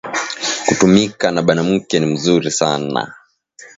Kutumika 0.67 1.25
na 1.31 1.41
banamuke 1.47 1.95
ni 1.99 2.05
muzuri 2.11 2.51
sana 2.59 3.01